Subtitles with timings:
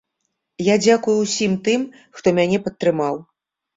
[0.67, 1.85] Я дзякую ўсім тым,
[2.17, 3.25] хто мяне падтрымаў.